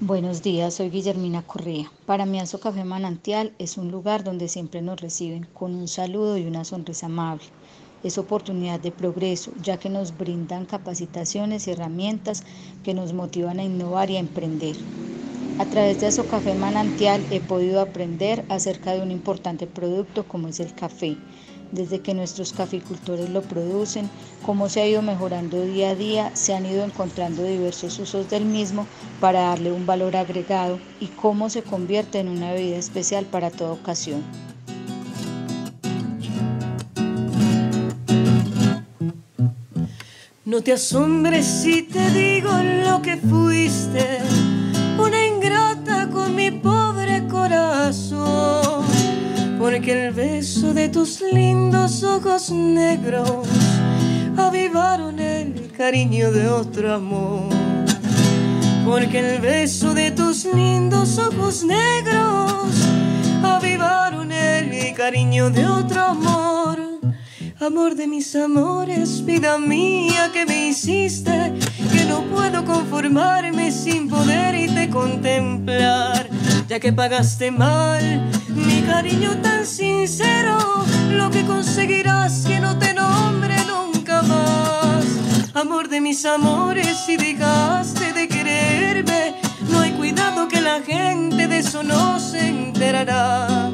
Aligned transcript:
Buenos 0.00 0.42
días, 0.42 0.74
soy 0.74 0.90
Guillermina 0.90 1.46
Correa. 1.46 1.90
Para 2.04 2.26
mí 2.26 2.38
Aso 2.38 2.60
Café 2.60 2.84
Manantial 2.84 3.54
es 3.58 3.78
un 3.78 3.90
lugar 3.90 4.24
donde 4.24 4.48
siempre 4.48 4.82
nos 4.82 5.00
reciben 5.00 5.44
con 5.54 5.74
un 5.74 5.88
saludo 5.88 6.36
y 6.36 6.44
una 6.46 6.64
sonrisa 6.66 7.06
amable. 7.06 7.46
Es 8.02 8.18
oportunidad 8.18 8.78
de 8.78 8.92
progreso, 8.92 9.52
ya 9.56 9.78
que 9.78 9.88
nos 9.88 10.18
brindan 10.18 10.66
capacitaciones 10.66 11.66
y 11.66 11.70
herramientas 11.70 12.44
que 12.82 12.92
nos 12.92 13.14
motivan 13.14 13.58
a 13.58 13.64
innovar 13.64 14.10
y 14.10 14.16
a 14.16 14.20
emprender. 14.20 14.76
A 15.58 15.70
través 15.70 15.98
de 15.98 16.06
Aso 16.08 16.28
Café 16.28 16.54
Manantial 16.54 17.26
he 17.30 17.40
podido 17.40 17.80
aprender 17.80 18.44
acerca 18.50 18.92
de 18.92 19.00
un 19.00 19.10
importante 19.10 19.66
producto 19.66 20.28
como 20.28 20.48
es 20.48 20.60
el 20.60 20.74
café, 20.74 21.24
desde 21.72 22.00
que 22.00 22.14
nuestros 22.14 22.52
caficultores 22.52 23.30
lo 23.30 23.42
producen, 23.42 24.08
cómo 24.44 24.68
se 24.68 24.80
ha 24.80 24.86
ido 24.86 25.02
mejorando 25.02 25.62
día 25.62 25.90
a 25.90 25.94
día, 25.94 26.30
se 26.34 26.54
han 26.54 26.66
ido 26.66 26.84
encontrando 26.84 27.42
diversos 27.42 27.98
usos 27.98 28.30
del 28.30 28.44
mismo 28.44 28.86
para 29.20 29.40
darle 29.42 29.72
un 29.72 29.86
valor 29.86 30.16
agregado 30.16 30.78
y 31.00 31.06
cómo 31.06 31.50
se 31.50 31.62
convierte 31.62 32.20
en 32.20 32.28
una 32.28 32.52
bebida 32.52 32.76
especial 32.76 33.24
para 33.24 33.50
toda 33.50 33.72
ocasión. 33.72 34.22
No 40.46 40.62
te 40.62 40.72
asombres 40.72 41.44
si 41.44 41.82
te 41.82 42.08
digo 42.10 42.50
lo 42.84 43.02
que 43.02 43.16
fuiste, 43.16 44.20
porque 49.68 50.06
el 50.06 50.12
beso 50.12 50.72
de 50.72 50.88
tus 50.88 51.20
lindos 51.20 52.04
ojos 52.04 52.52
negros 52.52 53.48
avivaron 54.36 55.18
el 55.18 55.72
cariño 55.76 56.30
de 56.30 56.46
otro 56.46 56.94
amor. 56.94 57.48
Porque 58.84 59.18
el 59.18 59.40
beso 59.40 59.92
de 59.92 60.12
tus 60.12 60.44
lindos 60.44 61.18
ojos 61.18 61.64
negros 61.64 62.70
avivaron 63.42 64.30
el 64.30 64.94
cariño 64.94 65.50
de 65.50 65.66
otro 65.66 66.00
amor. 66.00 66.78
Amor 67.58 67.96
de 67.96 68.06
mis 68.06 68.36
amores, 68.36 69.24
vida 69.24 69.58
mía 69.58 70.30
que 70.32 70.46
me 70.46 70.68
hiciste, 70.68 71.52
que 71.92 72.04
no 72.04 72.22
puedo 72.32 72.64
conformarme 72.64 73.72
sin 73.72 74.08
poderte 74.08 74.88
contemplar, 74.90 76.28
ya 76.68 76.78
que 76.78 76.92
pagaste 76.92 77.50
mal 77.50 78.30
mi 78.56 78.82
cariño 78.82 79.36
tan 79.42 79.66
sincero, 79.66 80.58
lo 81.10 81.30
que 81.30 81.44
conseguirás 81.44 82.44
que 82.46 82.60
no 82.60 82.78
te 82.78 82.94
nombre 82.94 83.56
nunca 83.66 84.22
más. 84.22 85.04
Amor 85.54 85.88
de 85.88 86.00
mis 86.00 86.24
amores, 86.24 87.04
si 87.06 87.16
dejaste 87.16 88.12
de 88.12 88.28
quererme, 88.28 89.34
no 89.70 89.80
hay 89.80 89.92
cuidado 89.92 90.48
que 90.48 90.60
la 90.60 90.80
gente 90.82 91.46
de 91.46 91.58
eso 91.58 91.82
no 91.82 92.18
se 92.18 92.48
enterará. 92.48 93.70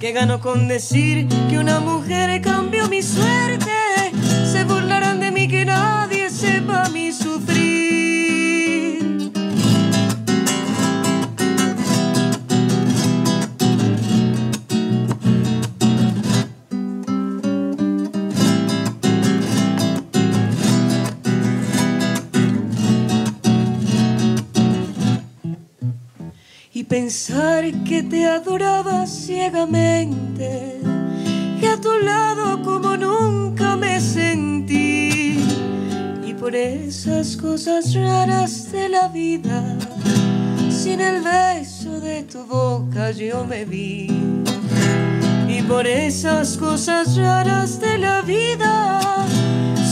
Que 0.00 0.12
gano 0.12 0.40
con 0.40 0.66
decir 0.66 1.28
que 1.48 1.58
una 1.58 1.78
mujer 1.78 2.40
cambió 2.42 2.88
mi 2.88 3.02
suerte, 3.02 3.70
se 4.50 4.64
burlarán 4.64 5.20
de 5.20 5.30
mí 5.30 5.46
que 5.46 5.64
nadie 5.64 6.28
sepa 6.30 6.88
mi 6.88 7.12
sufrir. 7.12 7.51
Pensar 26.82 27.64
que 27.84 28.02
te 28.02 28.26
adoraba 28.26 29.06
ciegamente, 29.06 30.80
que 31.60 31.68
a 31.68 31.80
tu 31.80 31.92
lado 31.98 32.62
como 32.62 32.96
nunca 32.96 33.76
me 33.76 34.00
sentí, 34.00 35.44
y 36.26 36.34
por 36.34 36.54
esas 36.54 37.36
cosas 37.36 37.94
raras 37.94 38.72
de 38.72 38.88
la 38.88 39.08
vida, 39.08 39.78
sin 40.70 41.00
el 41.00 41.22
beso 41.22 42.00
de 42.00 42.22
tu 42.24 42.44
boca 42.44 43.10
yo 43.10 43.44
me 43.44 43.64
vi. 43.64 44.08
Y 45.48 45.62
por 45.62 45.86
esas 45.86 46.56
cosas 46.56 47.16
raras 47.16 47.80
de 47.80 47.98
la 47.98 48.22
vida, 48.22 49.00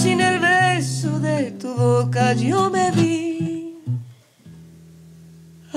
sin 0.03 0.21
el 0.21 0.39
beso 0.39 1.21
de 1.21 1.51
tu 1.53 1.75
boca 1.75 2.33
yo 2.33 2.71
me 2.71 2.91
vi 2.91 3.30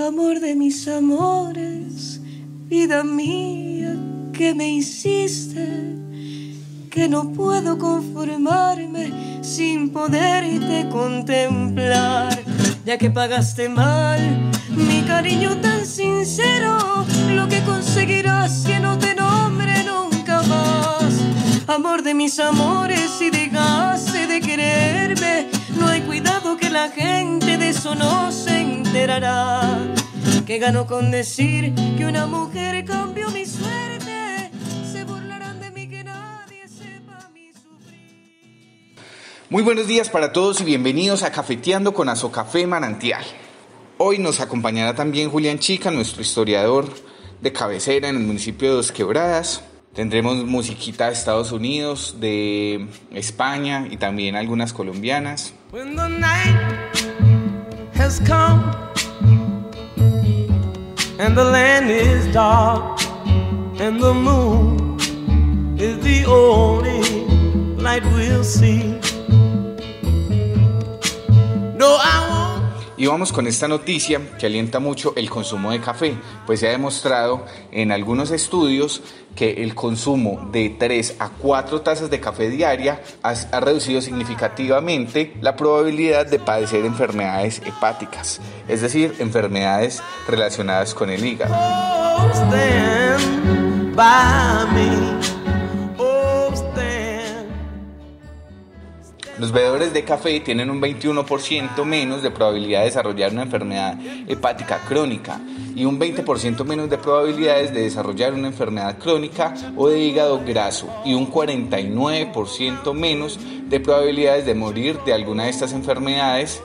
amor 0.07 0.39
de 0.39 0.55
mis 0.55 0.87
amores, 0.87 2.19
vida 2.67 3.03
mía 3.03 3.95
que 4.33 4.53
me 4.53 4.69
hiciste, 4.69 5.65
que 6.89 7.07
no 7.07 7.31
puedo 7.31 7.77
conformarme 7.77 9.39
sin 9.41 9.89
poderte 9.91 10.89
contemplar, 10.89 12.37
ya 12.85 12.97
que 12.97 13.09
pagaste 13.09 13.69
mal 13.69 14.51
mi 14.69 15.01
cariño 15.03 15.57
tan 15.61 15.85
sincero, 15.85 16.77
lo 17.29 17.47
que 17.47 17.61
conseguirás 17.61 18.63
que 18.65 18.79
no 18.79 18.97
te 18.97 19.15
nombre 19.15 19.83
nunca 19.83 20.41
más. 20.43 21.13
Amor 21.67 22.03
de 22.03 22.13
mis 22.13 22.39
amores, 22.39 23.09
si 23.19 23.29
dejaste 23.29 24.27
de 24.27 24.41
quererme, 24.41 25.52
que 26.57 26.69
la 26.69 26.89
gente 26.89 27.57
de 27.57 27.69
eso 27.69 27.95
no 27.95 28.31
se 28.31 28.59
enterará. 28.61 29.79
Que 30.45 30.59
gano 30.59 30.85
con 30.85 31.11
decir 31.11 31.73
que 31.97 32.05
una 32.05 32.25
mujer 32.25 32.85
cambió 32.85 33.29
mi 33.29 33.45
suerte. 33.45 34.51
Se 34.91 35.03
burlarán 35.03 35.59
de 35.59 35.71
mí 35.71 35.89
que 35.89 36.03
nadie 36.03 36.67
sepa 36.67 37.29
mi. 37.33 37.51
Muy 39.49 39.63
buenos 39.63 39.87
días 39.87 40.09
para 40.09 40.31
todos 40.31 40.61
y 40.61 40.65
bienvenidos 40.65 41.23
a 41.23 41.31
Cafeteando 41.31 41.93
con 41.93 42.09
Azocafé 42.09 42.67
Manantial. 42.67 43.23
Hoy 43.97 44.19
nos 44.19 44.39
acompañará 44.39 44.95
también 44.95 45.29
Julián 45.29 45.59
Chica, 45.59 45.91
nuestro 45.91 46.21
historiador 46.21 46.87
de 47.41 47.51
cabecera 47.51 48.09
en 48.09 48.17
el 48.17 48.23
municipio 48.23 48.69
de 48.69 48.75
Dos 48.75 48.91
Quebradas. 48.91 49.63
Tendremos 49.93 50.43
musiquita 50.43 51.05
de 51.05 51.13
Estados 51.13 51.51
Unidos, 51.51 52.15
de 52.19 52.87
España 53.11 53.87
y 53.91 53.97
también 53.97 54.35
algunas 54.35 54.73
colombianas. 54.73 55.53
When 55.71 55.95
the 55.95 56.09
night 56.09 56.57
has 57.93 58.19
come 58.19 58.63
and 61.19 61.35
the 61.35 61.43
land 61.43 61.91
is 61.91 62.25
dark 62.33 62.99
and 63.79 64.01
the 64.01 64.13
moon 64.13 64.97
is 65.77 65.99
the 66.03 66.25
only 66.25 67.03
light 67.77 68.03
we'll 68.15 68.43
see. 68.43 68.99
No, 71.77 71.97
I 71.99 72.32
y 72.97 73.07
vamos 73.07 73.31
con 73.31 73.47
esta 73.47 73.67
noticia 73.67 74.21
que 74.37 74.45
alienta 74.45 74.79
mucho 74.79 75.13
el 75.15 75.29
consumo 75.29 75.71
de 75.71 75.79
café, 75.79 76.15
pues 76.45 76.59
se 76.59 76.67
ha 76.67 76.71
demostrado 76.71 77.45
en 77.71 77.91
algunos 77.91 78.31
estudios 78.31 79.01
que 79.35 79.63
el 79.63 79.73
consumo 79.73 80.49
de 80.51 80.75
3 80.77 81.15
a 81.19 81.29
4 81.29 81.81
tazas 81.81 82.09
de 82.09 82.19
café 82.19 82.49
diaria 82.49 83.01
ha, 83.23 83.59
reducido 83.59 84.01
significativamente 84.01 85.33
la 85.41 85.55
probabilidad 85.55 86.25
de 86.27 86.39
padecer 86.39 86.85
enfermedades 86.85 87.61
hepáticas, 87.65 88.39
es 88.67 88.81
decir, 88.81 89.15
enfermedades 89.19 90.01
relacionadas 90.27 90.93
con 90.93 91.09
el 91.09 91.25
hígado. 91.25 91.53
Los 99.43 99.51
bebedores 99.51 99.91
de 99.91 100.05
café 100.05 100.39
tienen 100.39 100.69
un 100.69 100.81
21% 100.81 101.83
menos 101.83 102.23
de 102.23 102.31
probabilidad 102.31 102.79
de 102.79 102.85
desarrollar 102.85 103.33
una 103.33 103.41
enfermedad 103.41 103.99
hepática 104.25 104.79
crónica 104.87 105.41
y 105.75 105.83
un 105.83 105.99
20% 105.99 106.63
menos 106.63 106.89
de 106.89 106.97
probabilidades 106.97 107.73
de 107.73 107.81
desarrollar 107.81 108.33
una 108.33 108.47
enfermedad 108.47 108.97
crónica 108.99 109.53
o 109.75 109.89
de 109.89 109.99
hígado 109.99 110.41
graso 110.45 110.87
y 111.03 111.13
un 111.13 111.29
49% 111.29 112.93
menos 112.93 113.37
de 113.67 113.81
probabilidades 113.81 114.45
de 114.45 114.55
morir 114.55 114.97
de 115.05 115.11
alguna 115.11 115.43
de 115.43 115.49
estas 115.49 115.73
enfermedades 115.73 116.63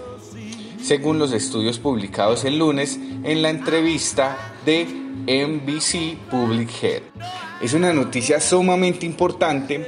según 0.81 1.19
los 1.19 1.33
estudios 1.33 1.81
publicados 1.81 2.45
el 2.45 2.61
lunes 2.61 3.01
en 3.25 3.43
la 3.43 3.51
entrevista 3.51 4.55
de 4.65 4.85
NBC 5.27 6.31
Public 6.31 6.71
Health. 6.81 7.03
Es 7.61 7.75
una 7.75 7.93
noticia 7.93 8.39
sumamente 8.41 9.05
importante, 9.05 9.85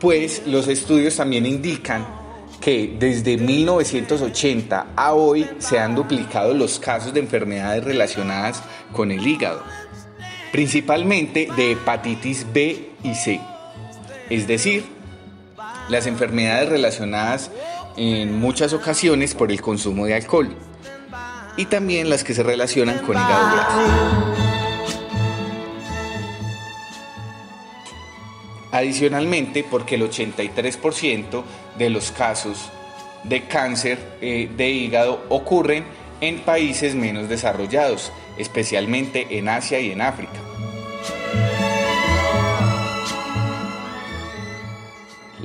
pues 0.00 0.46
los 0.46 0.68
estudios 0.68 1.16
también 1.16 1.44
indican 1.44 2.19
que 2.60 2.94
desde 2.98 3.36
1980 3.36 4.88
a 4.94 5.14
hoy 5.14 5.48
se 5.58 5.78
han 5.78 5.94
duplicado 5.94 6.54
los 6.54 6.78
casos 6.78 7.14
de 7.14 7.20
enfermedades 7.20 7.84
relacionadas 7.84 8.62
con 8.92 9.10
el 9.10 9.26
hígado, 9.26 9.62
principalmente 10.52 11.48
de 11.56 11.72
hepatitis 11.72 12.46
B 12.52 12.90
y 13.02 13.14
C, 13.14 13.40
es 14.28 14.46
decir, 14.46 14.84
las 15.88 16.06
enfermedades 16.06 16.68
relacionadas 16.68 17.50
en 17.96 18.38
muchas 18.38 18.72
ocasiones 18.72 19.34
por 19.34 19.50
el 19.50 19.60
consumo 19.60 20.06
de 20.06 20.14
alcohol. 20.14 20.54
y 21.56 21.66
también 21.66 22.08
las 22.08 22.24
que 22.24 22.32
se 22.32 22.42
relacionan 22.42 22.98
con 22.98 23.16
hígado 23.16 23.52
graso. 23.52 24.49
Adicionalmente, 28.80 29.62
porque 29.62 29.96
el 29.96 30.10
83% 30.10 31.44
de 31.76 31.90
los 31.90 32.10
casos 32.12 32.70
de 33.24 33.42
cáncer 33.42 33.98
eh, 34.22 34.48
de 34.56 34.70
hígado 34.70 35.22
ocurren 35.28 35.84
en 36.22 36.38
países 36.40 36.94
menos 36.94 37.28
desarrollados, 37.28 38.10
especialmente 38.38 39.38
en 39.38 39.50
Asia 39.50 39.80
y 39.80 39.90
en 39.90 40.00
África. 40.00 40.49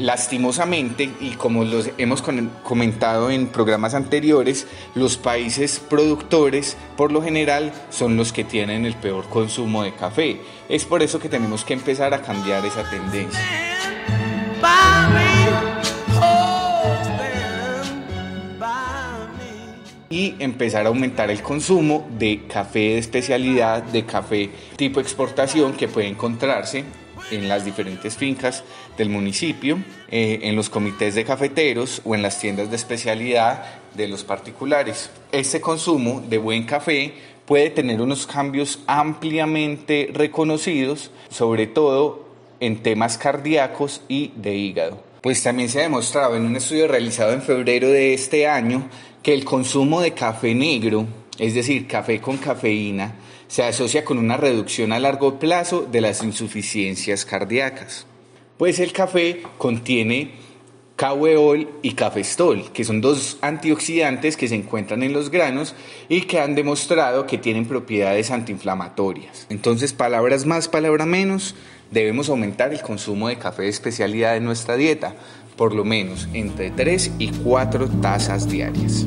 Lastimosamente, 0.05 1.09
y 1.19 1.31
como 1.31 1.63
los 1.63 1.89
hemos 1.97 2.21
comentado 2.21 3.31
en 3.31 3.47
programas 3.47 3.95
anteriores, 3.95 4.67
los 4.93 5.17
países 5.17 5.79
productores 5.79 6.77
por 6.95 7.11
lo 7.11 7.23
general 7.23 7.73
son 7.89 8.15
los 8.15 8.31
que 8.31 8.43
tienen 8.43 8.85
el 8.85 8.93
peor 8.93 9.27
consumo 9.27 9.81
de 9.81 9.95
café. 9.95 10.41
Es 10.69 10.85
por 10.85 11.01
eso 11.01 11.17
que 11.17 11.27
tenemos 11.27 11.65
que 11.65 11.73
empezar 11.73 12.13
a 12.13 12.21
cambiar 12.21 12.63
esa 12.63 12.87
tendencia. 12.87 13.41
y 20.07 20.35
empezar 20.37 20.85
a 20.85 20.89
aumentar 20.89 21.31
el 21.31 21.41
consumo 21.41 22.07
de 22.19 22.43
café 22.47 22.79
de 22.79 22.97
especialidad, 22.99 23.81
de 23.81 24.05
café 24.05 24.51
tipo 24.77 24.99
exportación 24.99 25.73
que 25.73 25.87
puede 25.87 26.07
encontrarse 26.07 26.85
en 27.31 27.47
las 27.47 27.65
diferentes 27.65 28.17
fincas 28.17 28.63
del 28.97 29.09
municipio, 29.09 29.79
eh, 30.09 30.39
en 30.43 30.55
los 30.55 30.69
comités 30.69 31.15
de 31.15 31.25
cafeteros 31.25 32.01
o 32.05 32.15
en 32.15 32.21
las 32.21 32.39
tiendas 32.39 32.69
de 32.69 32.75
especialidad 32.75 33.65
de 33.93 34.07
los 34.07 34.23
particulares. 34.23 35.09
Este 35.31 35.61
consumo 35.61 36.23
de 36.27 36.37
buen 36.37 36.63
café 36.63 37.13
puede 37.45 37.69
tener 37.69 38.01
unos 38.01 38.27
cambios 38.27 38.79
ampliamente 38.87 40.09
reconocidos, 40.13 41.11
sobre 41.29 41.67
todo 41.67 42.25
en 42.59 42.81
temas 42.81 43.17
cardíacos 43.17 44.01
y 44.07 44.31
de 44.35 44.55
hígado. 44.55 45.03
Pues 45.21 45.41
también 45.41 45.69
se 45.69 45.79
ha 45.79 45.83
demostrado 45.83 46.35
en 46.35 46.45
un 46.45 46.55
estudio 46.55 46.87
realizado 46.87 47.33
en 47.33 47.41
febrero 47.41 47.89
de 47.89 48.13
este 48.13 48.47
año 48.47 48.89
que 49.23 49.33
el 49.33 49.43
consumo 49.43 50.01
de 50.01 50.13
café 50.13 50.53
negro, 50.53 51.07
es 51.39 51.55
decir, 51.55 51.87
café 51.87 52.21
con 52.21 52.37
cafeína, 52.37 53.15
se 53.47 53.63
asocia 53.63 54.05
con 54.05 54.17
una 54.17 54.37
reducción 54.37 54.91
a 54.93 54.99
largo 54.99 55.39
plazo 55.39 55.87
de 55.91 56.01
las 56.01 56.23
insuficiencias 56.23 57.25
cardíacas. 57.25 58.05
Pues 58.57 58.79
el 58.79 58.93
café 58.93 59.43
contiene 59.57 60.45
caweol 60.95 61.69
y 61.81 61.91
cafestol, 61.91 62.71
que 62.71 62.85
son 62.85 63.01
dos 63.01 63.37
antioxidantes 63.41 64.37
que 64.37 64.47
se 64.47 64.55
encuentran 64.55 65.03
en 65.03 65.13
los 65.13 65.29
granos 65.29 65.75
y 66.07 66.21
que 66.21 66.39
han 66.39 66.55
demostrado 66.55 67.27
que 67.27 67.37
tienen 67.37 67.65
propiedades 67.65 68.31
antiinflamatorias. 68.31 69.47
Entonces, 69.49 69.93
palabras 69.93 70.45
más, 70.45 70.67
palabra 70.67 71.05
menos, 71.05 71.55
debemos 71.91 72.29
aumentar 72.29 72.73
el 72.73 72.81
consumo 72.81 73.27
de 73.27 73.37
café 73.37 73.63
de 73.63 73.69
especialidad 73.69 74.37
en 74.37 74.45
nuestra 74.45 74.77
dieta, 74.77 75.15
por 75.57 75.73
lo 75.73 75.83
menos 75.83 76.27
entre 76.33 76.71
3 76.71 77.11
y 77.19 77.27
4 77.29 77.89
tazas 78.01 78.49
diarias. 78.49 79.05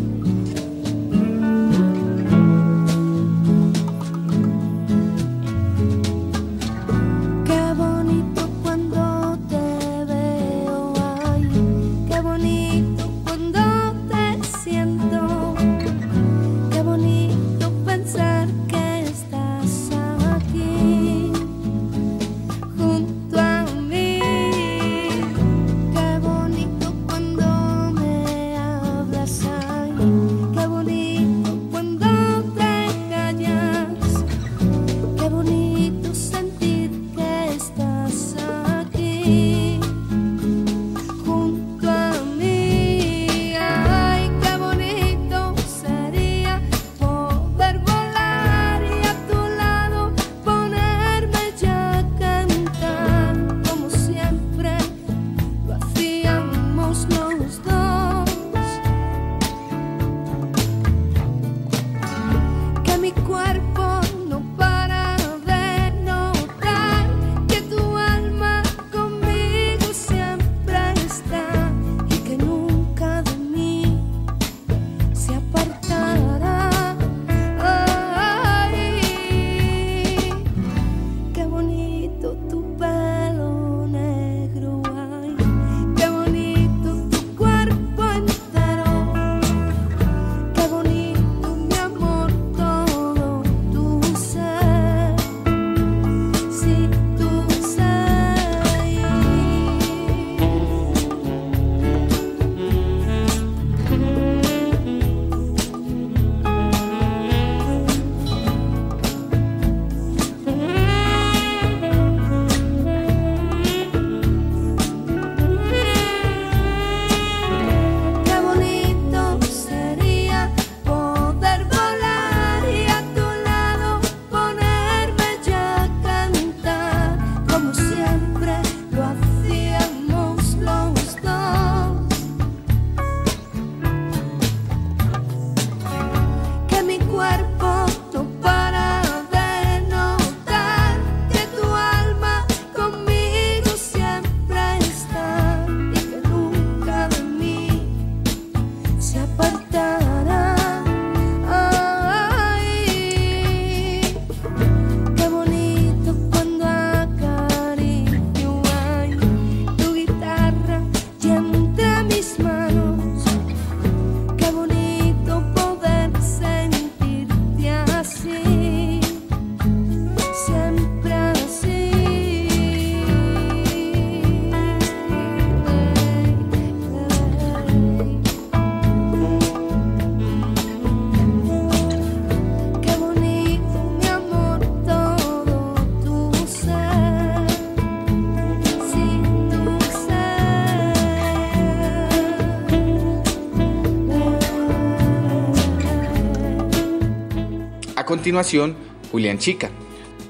Continuación, 198.08 198.74
Julián 199.12 199.36
Chica 199.36 199.70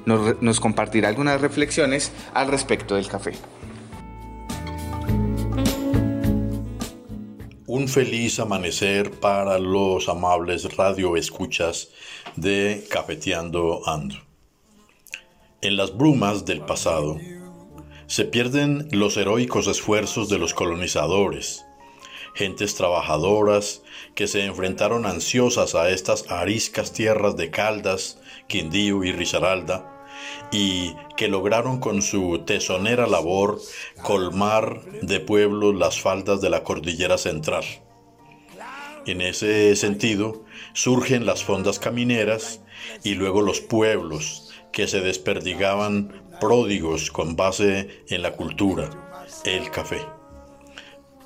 nos, 0.04 0.42
nos 0.42 0.58
compartirá 0.58 1.08
algunas 1.08 1.40
reflexiones 1.40 2.10
al 2.34 2.48
respecto 2.48 2.96
del 2.96 3.06
café. 3.06 3.34
Un 7.68 7.86
feliz 7.86 8.40
amanecer 8.40 9.12
para 9.12 9.60
los 9.60 10.08
amables 10.08 10.76
radioescuchas 10.76 11.90
de 12.34 12.84
Cafeteando 12.90 13.88
Ando. 13.88 14.16
En 15.60 15.76
las 15.76 15.96
brumas 15.96 16.44
del 16.44 16.62
pasado 16.62 17.16
se 18.08 18.24
pierden 18.24 18.88
los 18.90 19.16
heroicos 19.16 19.68
esfuerzos 19.68 20.28
de 20.28 20.38
los 20.38 20.52
colonizadores, 20.52 21.64
gentes 22.34 22.74
trabajadoras 22.74 23.82
que 24.18 24.26
se 24.26 24.44
enfrentaron 24.44 25.06
ansiosas 25.06 25.76
a 25.76 25.90
estas 25.90 26.28
ariscas 26.28 26.92
tierras 26.92 27.36
de 27.36 27.52
Caldas, 27.52 28.18
Quindío 28.48 29.04
y 29.04 29.12
Risaralda, 29.12 30.08
y 30.50 30.96
que 31.16 31.28
lograron 31.28 31.78
con 31.78 32.02
su 32.02 32.40
tesonera 32.40 33.06
labor 33.06 33.60
colmar 34.02 34.82
de 35.02 35.20
pueblos 35.20 35.76
las 35.76 36.00
faldas 36.00 36.40
de 36.40 36.50
la 36.50 36.64
cordillera 36.64 37.16
central. 37.16 37.64
En 39.06 39.20
ese 39.20 39.76
sentido, 39.76 40.44
surgen 40.72 41.24
las 41.24 41.44
fondas 41.44 41.78
camineras 41.78 42.60
y 43.04 43.14
luego 43.14 43.40
los 43.40 43.60
pueblos 43.60 44.50
que 44.72 44.88
se 44.88 45.00
desperdigaban 45.00 46.24
pródigos 46.40 47.12
con 47.12 47.36
base 47.36 48.02
en 48.08 48.22
la 48.22 48.32
cultura, 48.32 48.90
el 49.44 49.70
café. 49.70 50.04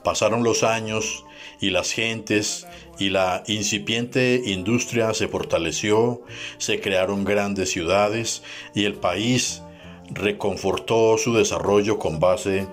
Pasaron 0.04 0.42
los 0.44 0.62
años 0.62 1.24
y 1.62 1.70
las 1.70 1.92
gentes 1.92 2.66
y 2.98 3.08
la 3.08 3.44
incipiente 3.46 4.42
industria 4.44 5.14
se 5.14 5.28
fortaleció, 5.28 6.20
se 6.58 6.80
crearon 6.80 7.24
grandes 7.24 7.70
ciudades 7.70 8.42
y 8.74 8.84
el 8.84 8.94
país 8.94 9.62
reconfortó 10.10 11.16
su 11.16 11.32
desarrollo 11.32 11.98
con 11.98 12.18
base 12.18 12.66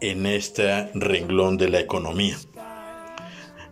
en 0.00 0.26
este 0.26 0.90
renglón 0.94 1.58
de 1.58 1.68
la 1.68 1.80
economía. 1.80 2.36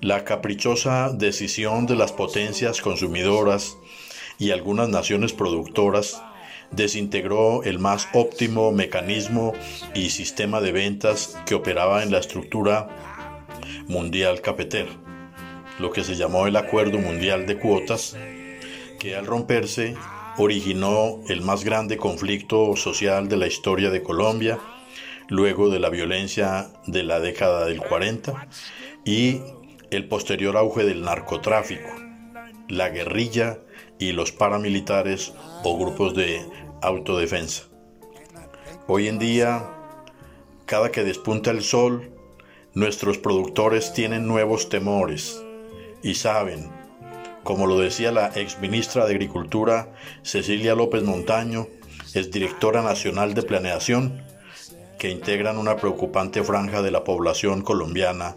La 0.03 0.25
caprichosa 0.25 1.11
decisión 1.11 1.87
de 1.87 1.97
las 1.97 2.13
potencias 2.13 2.83
consumidoras 2.83 3.79
y 4.39 4.51
algunas 4.51 4.91
naciones 4.91 5.33
productoras 5.33 6.23
desintegró 6.71 7.63
el 7.65 7.79
más 7.79 8.09
óptimo 8.13 8.71
mecanismo 8.71 9.55
y 9.95 10.11
sistema 10.11 10.61
de 10.61 10.73
ventas 10.73 11.39
que 11.47 11.55
operaba 11.55 12.03
en 12.03 12.13
la 12.13 12.19
estructura 12.19 13.10
mundial 13.87 14.41
cafetera, 14.41 14.91
lo 15.79 15.91
que 15.91 16.05
se 16.05 16.17
llamó 16.17 16.47
el 16.47 16.57
Acuerdo 16.57 16.99
Mundial 16.99 17.47
de 17.47 17.59
Cuotas, 17.59 18.17
que 18.99 19.17
al 19.17 19.27
romperse 19.27 19.95
originó 20.37 21.21
el 21.29 21.43
más 21.43 21.65
grande 21.65 21.97
conflicto 21.97 22.77
social 22.77 23.29
de 23.29 23.37
la 23.37 23.47
historia 23.47 23.91
de 23.91 24.03
Colombia, 24.03 24.59
luego 25.29 25.71
de 25.71 25.79
la 25.79 25.91
violencia 25.91 26.71
de 26.87 27.03
la 27.03 27.21
década 27.21 27.65
del 27.67 27.81
40 27.81 28.49
y 29.05 29.41
el 29.91 30.07
posterior 30.07 30.57
auge 30.57 30.85
del 30.85 31.03
narcotráfico, 31.03 31.89
la 32.69 32.91
guerrilla 32.91 33.59
y 33.99 34.13
los 34.13 34.33
paramilitares 34.33 35.33
o 35.65 35.79
grupos 35.79 36.15
de 36.15 36.43
autodefensa. 36.83 37.65
Hoy 38.87 39.09
en 39.09 39.19
día, 39.19 39.69
cada 40.67 40.91
que 40.91 41.05
despunta 41.05 41.51
el 41.51 41.63
sol, 41.63 42.13
nuestros 42.75 43.19
productores 43.19 43.93
tienen 43.93 44.27
nuevos 44.27 44.69
temores 44.69 45.43
y 46.03 46.15
saben, 46.15 46.71
como 47.43 47.67
lo 47.67 47.79
decía 47.79 48.13
la 48.13 48.31
ex 48.35 48.61
ministra 48.61 49.07
de 49.07 49.13
Agricultura 49.13 49.93
Cecilia 50.23 50.75
López 50.75 51.03
Montaño, 51.03 51.67
es 52.15 52.31
directora 52.31 52.83
nacional 52.83 53.35
de 53.35 53.43
planeación, 53.43 54.23
que 54.99 55.11
integran 55.11 55.57
una 55.57 55.77
preocupante 55.77 56.43
franja 56.45 56.83
de 56.83 56.91
la 56.91 57.05
población 57.05 57.63
colombiana 57.63 58.37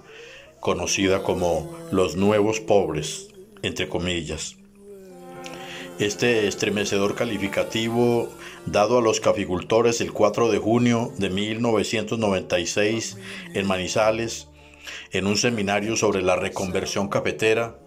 conocida 0.59 1.23
como 1.23 1.77
los 1.91 2.15
nuevos 2.15 2.61
pobres, 2.61 3.27
entre 3.63 3.89
comillas. 3.89 4.55
Este 5.99 6.47
estremecedor 6.47 7.13
calificativo 7.13 8.27
dado 8.65 8.97
a 8.97 9.01
los 9.01 9.19
caficultores 9.19 10.01
el 10.01 10.11
4 10.11 10.49
de 10.51 10.57
junio 10.57 11.11
de 11.19 11.29
1996 11.29 13.17
en 13.53 13.67
Manizales, 13.67 14.47
en 15.11 15.27
un 15.27 15.37
seminario 15.37 15.95
sobre 15.95 16.23
la 16.23 16.35
reconversión 16.35 17.09
cafetera, 17.09 17.77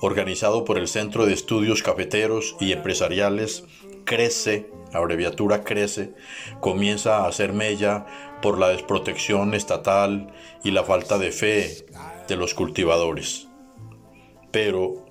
organizado 0.00 0.64
por 0.64 0.78
el 0.78 0.86
Centro 0.86 1.26
de 1.26 1.32
Estudios 1.32 1.82
Cafeteros 1.82 2.54
y 2.60 2.70
Empresariales, 2.70 3.64
CRECE, 4.04 4.70
abreviatura 4.92 5.64
CRECE, 5.64 6.14
comienza 6.60 7.18
a 7.18 7.26
hacer 7.26 7.52
mella 7.52 8.06
por 8.40 8.60
la 8.60 8.68
desprotección 8.68 9.54
estatal 9.54 10.32
y 10.62 10.70
la 10.70 10.84
falta 10.84 11.18
de 11.18 11.32
fe 11.32 11.86
de 12.28 12.36
los 12.36 12.54
cultivadores. 12.54 13.48
Pero 14.52 15.07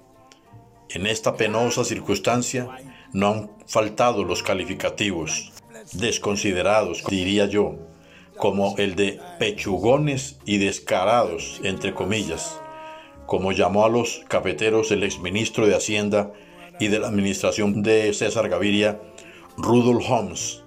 en 0.89 1.05
esta 1.05 1.35
penosa 1.35 1.83
circunstancia 1.83 2.67
no 3.13 3.27
han 3.27 3.51
faltado 3.67 4.23
los 4.23 4.43
calificativos, 4.43 5.51
desconsiderados, 5.93 7.03
diría 7.09 7.45
yo, 7.45 7.75
como 8.37 8.75
el 8.77 8.95
de 8.95 9.19
pechugones 9.39 10.37
y 10.45 10.57
descarados, 10.57 11.59
entre 11.63 11.93
comillas, 11.93 12.59
como 13.25 13.51
llamó 13.51 13.85
a 13.85 13.89
los 13.89 14.21
cafeteros 14.27 14.91
el 14.91 15.03
exministro 15.03 15.67
de 15.67 15.75
Hacienda 15.75 16.31
y 16.79 16.87
de 16.87 16.99
la 16.99 17.07
administración 17.07 17.81
de 17.81 18.13
César 18.13 18.47
Gaviria, 18.47 19.01
Rudolf 19.57 20.09
Holmes, 20.09 20.63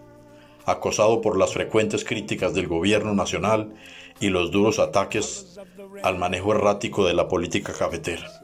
acosado 0.67 1.21
por 1.21 1.39
las 1.39 1.53
frecuentes 1.53 2.05
críticas 2.05 2.53
del 2.55 2.67
gobierno 2.67 3.15
nacional 3.15 3.73
y 4.21 4.29
los 4.29 4.51
duros 4.51 4.79
ataques 4.79 5.59
al 6.03 6.19
manejo 6.19 6.53
errático 6.53 7.07
de 7.07 7.15
la 7.15 7.29
política 7.29 7.73
cafetera. 7.73 8.40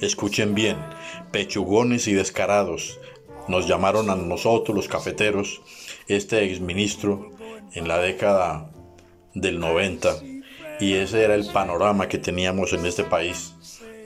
Escuchen 0.00 0.54
bien, 0.54 0.78
pechugones 1.30 2.08
y 2.08 2.14
descarados. 2.14 2.98
Nos 3.48 3.68
llamaron 3.68 4.08
a 4.08 4.16
nosotros 4.16 4.74
los 4.74 4.88
cafeteros, 4.88 5.60
este 6.08 6.44
exministro, 6.44 7.30
en 7.74 7.86
la 7.86 7.98
década 7.98 8.70
del 9.34 9.60
90. 9.60 10.16
Y 10.80 10.94
ese 10.94 11.22
era 11.22 11.34
el 11.34 11.46
panorama 11.52 12.08
que 12.08 12.16
teníamos 12.16 12.72
en 12.72 12.86
este 12.86 13.04
país, 13.04 13.54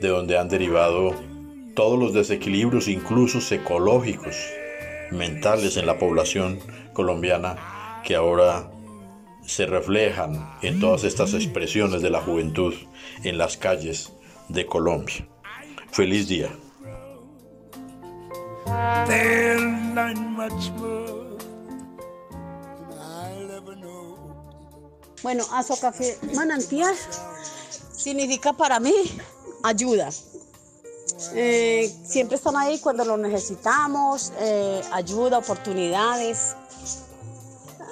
de 0.01 0.09
donde 0.09 0.37
han 0.37 0.49
derivado 0.49 1.15
todos 1.75 1.97
los 1.97 2.13
desequilibrios, 2.13 2.89
incluso 2.89 3.39
ecológicos, 3.53 4.35
mentales 5.11 5.77
en 5.77 5.85
la 5.85 5.97
población 5.97 6.59
colombiana, 6.91 8.01
que 8.03 8.15
ahora 8.15 8.69
se 9.45 9.65
reflejan 9.65 10.57
en 10.61 10.81
todas 10.81 11.05
estas 11.05 11.33
expresiones 11.33 12.01
de 12.01 12.09
la 12.09 12.21
juventud 12.21 12.73
en 13.23 13.37
las 13.37 13.55
calles 13.55 14.11
de 14.49 14.65
Colombia. 14.65 15.25
Feliz 15.95 16.27
día. 16.27 16.49
Bueno, 25.23 25.45
Café 25.79 26.17
Manantial 26.35 26.93
significa 27.93 28.51
para 28.51 28.81
mí 28.81 28.93
ayuda. 29.63 30.09
Eh, 31.33 31.89
siempre 32.05 32.35
están 32.35 32.57
ahí 32.57 32.77
cuando 32.79 33.05
lo 33.05 33.15
necesitamos, 33.15 34.33
eh, 34.39 34.81
ayuda, 34.91 35.37
oportunidades. 35.37 36.57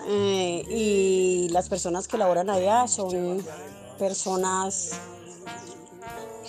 Eh, 0.09 0.65
y 0.67 1.47
las 1.51 1.69
personas 1.69 2.09
que 2.09 2.17
laboran 2.17 2.49
allá 2.49 2.85
son 2.85 3.41
personas 3.97 4.91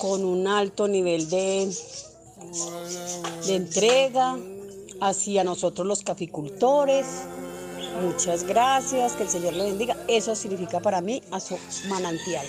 con 0.04 0.22
un 0.22 0.46
alto 0.46 0.86
nivel 0.86 1.30
de, 1.30 1.72
entrega 3.48 4.36
hacia 5.00 5.44
nosotros 5.44 5.86
los 5.86 6.02
caficultores. 6.02 7.26
Muchas 8.02 8.44
gracias, 8.44 9.14
que 9.14 9.22
el 9.22 9.30
Señor 9.30 9.54
le 9.54 9.64
bendiga. 9.64 9.96
Eso 10.06 10.34
significa 10.34 10.80
para 10.80 11.00
mí 11.00 11.22
a 11.32 11.40
su 11.40 11.56
manantial. 11.88 12.44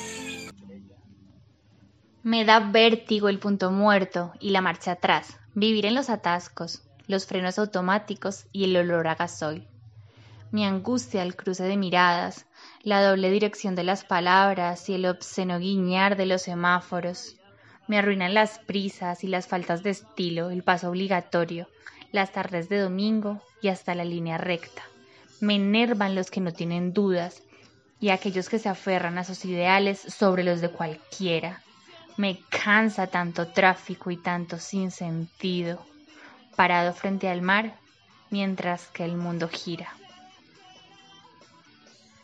Me 2.24 2.44
da 2.44 2.60
vértigo 2.60 3.30
el 3.30 3.40
punto 3.40 3.72
muerto 3.72 4.34
y 4.42 4.50
la 4.50 4.60
marcha 4.60 4.92
atrás, 4.92 5.38
vivir 5.54 5.86
en 5.86 5.96
los 5.96 6.10
atascos, 6.10 6.82
los 7.08 7.26
frenos 7.26 7.58
automáticos 7.58 8.48
y 8.52 8.66
el 8.66 8.76
olor 8.76 9.08
a 9.08 9.16
gasoil. 9.16 9.66
Mi 10.52 10.66
angustia 10.66 11.22
al 11.22 11.38
cruce 11.38 11.64
de 11.64 11.78
miradas, 11.78 12.48
la 12.84 13.02
doble 13.02 13.32
dirección 13.32 13.76
de 13.76 13.86
las 13.86 14.04
palabras 14.04 14.90
y 14.90 14.96
el 14.96 15.06
obsceno 15.06 15.58
guiñar 15.58 16.18
de 16.18 16.26
los 16.26 16.42
semáforos. 16.42 17.38
Me 17.88 17.98
arruinan 17.98 18.34
las 18.34 18.60
prisas 18.60 19.24
y 19.24 19.28
las 19.28 19.48
faltas 19.48 19.84
de 19.84 19.92
estilo, 19.92 20.50
el 20.50 20.64
paso 20.64 20.90
obligatorio, 20.90 21.68
las 22.12 22.32
tardes 22.32 22.68
de 22.70 22.80
domingo 22.80 23.42
y 23.62 23.68
hasta 23.68 23.94
la 23.94 24.06
línea 24.06 24.38
recta. 24.38 24.84
Me 25.40 25.56
enervan 25.56 26.16
los 26.16 26.32
que 26.32 26.42
no 26.42 26.52
tienen 26.52 26.94
dudas 26.94 27.44
y 28.00 28.10
aquellos 28.10 28.50
que 28.50 28.60
se 28.60 28.70
aferran 28.70 29.18
a 29.18 29.24
sus 29.24 29.46
ideales 29.46 30.00
sobre 30.00 30.44
los 30.44 30.62
de 30.62 30.70
cualquiera. 30.70 31.62
Me 32.18 32.40
cansa 32.50 33.08
tanto 33.08 33.48
tráfico 33.48 34.10
y 34.12 34.18
tanto 34.18 34.58
sinsentido. 34.58 35.86
parado 36.56 36.94
frente 36.94 37.28
al 37.28 37.42
mar 37.42 37.76
mientras 38.30 38.88
que 38.88 39.04
el 39.04 39.18
mundo 39.18 39.50
gira. 39.50 39.90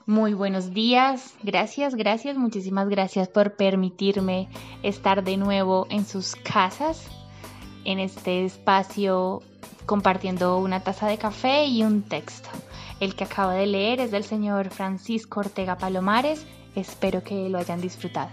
Muy 0.07 0.33
buenos 0.33 0.73
días, 0.73 1.35
gracias, 1.43 1.93
gracias, 1.93 2.35
muchísimas 2.35 2.89
gracias 2.89 3.27
por 3.27 3.55
permitirme 3.55 4.49
estar 4.81 5.23
de 5.23 5.37
nuevo 5.37 5.85
en 5.91 6.05
sus 6.05 6.35
casas, 6.35 7.07
en 7.85 7.99
este 7.99 8.45
espacio 8.45 9.43
compartiendo 9.85 10.57
una 10.57 10.79
taza 10.79 11.07
de 11.07 11.19
café 11.19 11.65
y 11.65 11.83
un 11.83 12.01
texto. 12.01 12.49
El 12.99 13.15
que 13.15 13.25
acabo 13.25 13.51
de 13.51 13.67
leer 13.67 13.99
es 13.99 14.09
del 14.09 14.23
señor 14.23 14.71
Francisco 14.71 15.41
Ortega 15.41 15.77
Palomares, 15.77 16.47
espero 16.75 17.23
que 17.23 17.47
lo 17.49 17.59
hayan 17.59 17.79
disfrutado. 17.79 18.31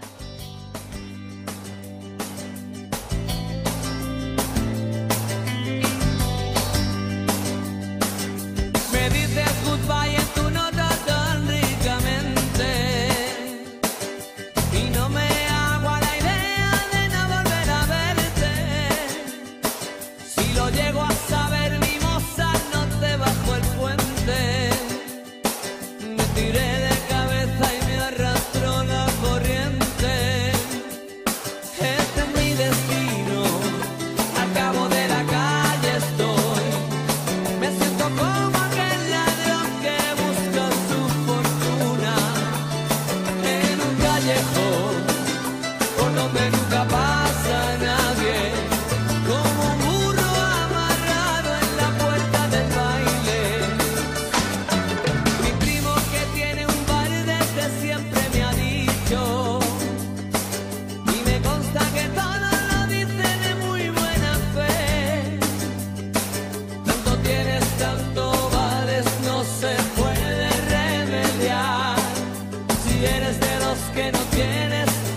que 73.93 74.11
no 74.11 74.19
tienes 74.31 75.08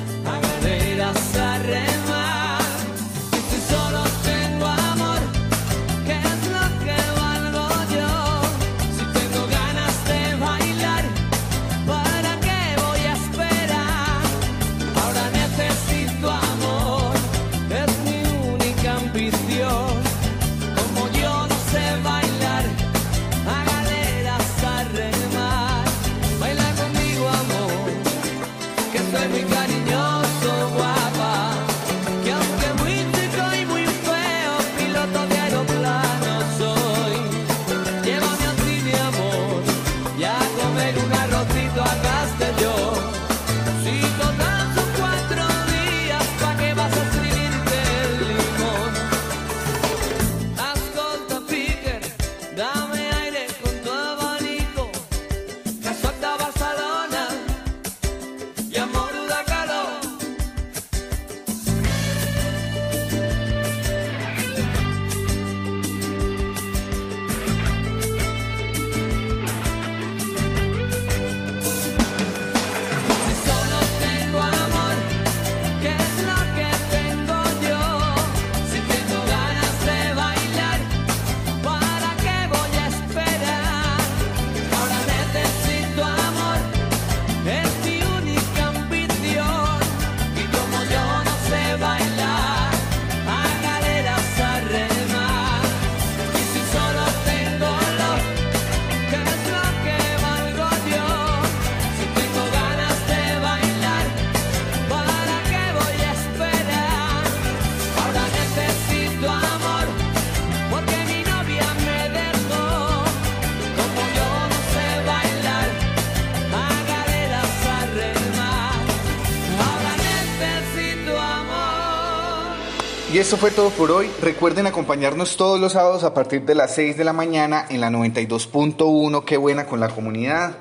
Y 123.12 123.18
esto 123.18 123.36
fue 123.36 123.50
todo 123.50 123.68
por 123.68 123.90
hoy. 123.90 124.08
Recuerden 124.22 124.66
acompañarnos 124.66 125.36
todos 125.36 125.60
los 125.60 125.72
sábados 125.72 126.02
a 126.02 126.14
partir 126.14 126.46
de 126.46 126.54
las 126.54 126.74
6 126.74 126.96
de 126.96 127.04
la 127.04 127.12
mañana 127.12 127.66
en 127.68 127.82
la 127.82 127.90
92.1. 127.90 129.24
Qué 129.26 129.36
buena 129.36 129.66
con 129.66 129.80
la 129.80 129.88
comunidad. 129.90 130.56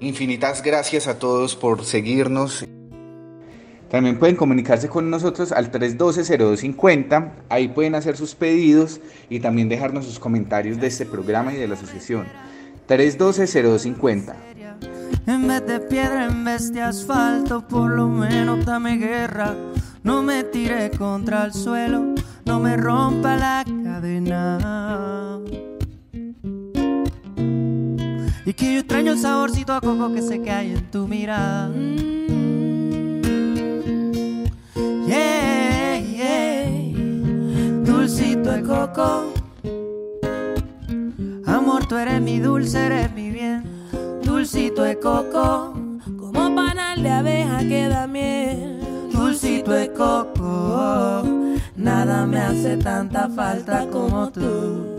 Infinitas 0.00 0.62
gracias 0.62 1.08
a 1.08 1.18
todos 1.18 1.56
por 1.56 1.84
seguirnos. 1.84 2.64
También 3.90 4.18
pueden 4.18 4.34
comunicarse 4.34 4.88
con 4.88 5.10
nosotros 5.10 5.52
al 5.52 5.70
312-0250. 5.70 7.32
Ahí 7.50 7.68
pueden 7.68 7.96
hacer 7.96 8.16
sus 8.16 8.34
pedidos 8.34 9.02
y 9.28 9.40
también 9.40 9.68
dejarnos 9.68 10.06
sus 10.06 10.18
comentarios 10.18 10.80
de 10.80 10.86
este 10.86 11.04
programa 11.04 11.52
y 11.52 11.58
de 11.58 11.68
la 11.68 11.74
asociación. 11.74 12.26
312-0250. 12.88 14.34
En 15.26 15.48
vez 15.48 15.66
de 15.66 15.80
piedra, 15.80 16.24
en 16.24 16.44
vez 16.44 16.72
de 16.72 16.80
asfalto, 16.80 17.68
por 17.68 17.90
lo 17.90 18.08
menos 18.08 18.64
dame 18.64 18.96
guerra. 18.96 19.54
No 20.04 20.22
me 20.22 20.44
tire 20.44 20.90
contra 20.90 21.46
el 21.46 21.54
suelo, 21.54 22.14
no 22.44 22.60
me 22.60 22.76
rompa 22.76 23.36
la 23.36 23.64
cadena. 23.64 25.40
Y 28.44 28.52
que 28.52 28.74
yo 28.74 28.80
extraño 28.80 29.12
el 29.12 29.18
saborcito 29.18 29.72
a 29.72 29.80
coco 29.80 30.12
que 30.12 30.20
sé 30.20 30.42
que 30.42 30.50
hay 30.50 30.72
en 30.72 30.90
tu 30.90 31.08
mirada. 31.08 31.72
Yeah, 35.06 35.98
yeah. 36.00 36.68
Dulcito 37.82 38.52
de 38.52 38.62
coco. 38.62 39.32
Amor, 41.46 41.86
tú 41.88 41.96
eres 41.96 42.20
mi 42.20 42.40
dulce, 42.40 42.84
eres 42.84 43.10
mi 43.14 43.30
bien. 43.30 43.64
Dulcito 44.22 44.82
de 44.82 44.98
coco. 44.98 45.72
Como 46.18 46.54
panal 46.54 47.02
de 47.02 47.10
abeja 47.10 47.60
que 47.60 47.88
da 47.88 48.06
miel 48.06 48.73
dulcito 49.64 49.72
de 49.72 49.92
coco. 49.92 51.22
Nada 51.76 52.26
me 52.26 52.38
hace 52.38 52.76
tanta 52.76 53.28
falta 53.28 53.86
como 53.90 54.30
tú. 54.30 54.93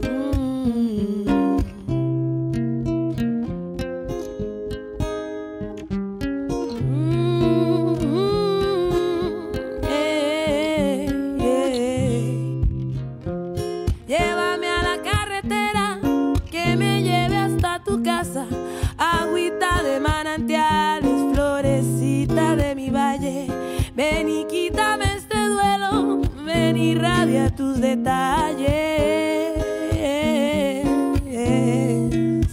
Detalles. 27.95 28.65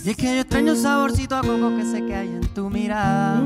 Y 0.05 0.11
es 0.11 0.17
que 0.17 0.35
yo 0.35 0.41
extraño 0.41 0.73
el 0.73 0.79
saborcito 0.79 1.37
a 1.37 1.41
coco 1.43 1.77
que 1.77 1.85
sé 1.85 2.05
que 2.05 2.15
hay 2.15 2.29
en 2.29 2.49
tu 2.55 2.69
mirada. 2.71 3.41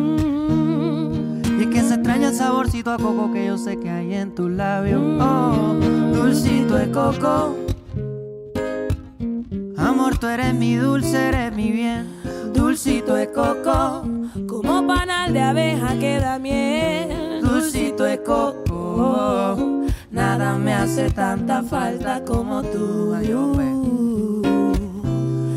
Y 1.58 1.62
es 1.62 1.66
que 1.68 1.80
se 1.82 1.94
extraña 1.94 2.28
el 2.28 2.34
saborcito 2.34 2.92
a 2.92 2.96
coco 2.96 3.32
que 3.32 3.46
yo 3.46 3.58
sé 3.58 3.78
que 3.78 3.90
hay 3.90 4.14
en 4.14 4.34
tus 4.34 4.50
labios. 4.50 5.02
Oh, 5.20 5.74
dulcito 6.14 6.74
de 6.74 6.90
coco. 6.90 7.56
Amor, 9.76 10.18
tú 10.18 10.26
eres 10.26 10.54
mi 10.54 10.76
dulce, 10.76 11.28
eres 11.28 11.54
mi 11.54 11.70
bien. 11.70 12.06
Dulcito 12.54 13.14
de 13.14 13.30
coco. 13.30 14.04
Como 14.48 14.86
panal 14.86 15.32
de 15.32 15.42
abeja 15.42 15.98
que 15.98 16.18
da 16.18 16.38
miel. 16.38 17.40
Dulcito 17.42 18.04
de 18.04 18.22
coco. 18.22 19.85
Nada 20.16 20.56
me 20.56 20.72
hace 20.72 21.10
tanta 21.10 21.62
falta 21.62 22.24
como 22.24 22.62
tú. 22.62 23.14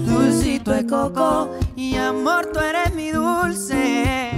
Dulcito 0.05 0.71
de 0.71 0.85
coco. 0.85 1.49
Y 1.77 1.95
amor, 1.95 2.47
tú 2.51 2.59
eres 2.59 2.93
mi 2.93 3.11
dulce. 3.11 4.29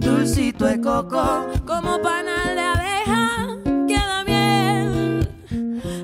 Dulcito 0.00 0.66
de 0.66 0.78
coco. 0.82 1.46
Como 1.66 1.98
panal 2.02 2.54
de 2.54 2.60
abeja 2.60 3.56
que 3.88 3.96
da 3.96 4.22
miel. 4.24 5.26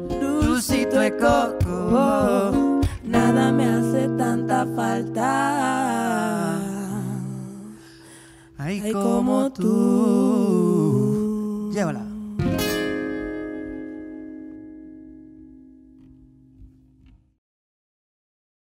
Dulcito 0.09 0.99
de 1.01 1.15
coco. 1.19 2.81
Nada 3.05 3.53
me 3.53 3.67
hace 3.67 4.09
tanta 4.17 4.67
falta. 4.75 5.29
Ay, 8.57 8.91
como 8.91 9.53
tú. 9.53 11.00